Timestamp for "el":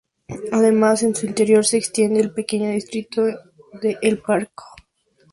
2.21-2.33, 4.01-4.17